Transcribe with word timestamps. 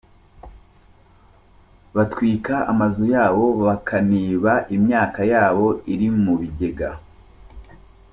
Batwika 1.95 2.55
amazu 2.71 3.03
yabo 3.15 3.45
bakaniba 3.65 4.53
imyaka 4.75 5.21
yabo 5.33 5.67
iri 5.93 6.07
mu 6.23 6.33
bigega. 6.41 6.89